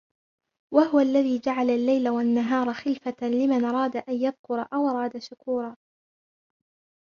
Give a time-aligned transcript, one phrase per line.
[0.73, 5.75] وهو الذي جعل الليل والنهار خلفة لمن أراد أن يذكر أو أراد شكورا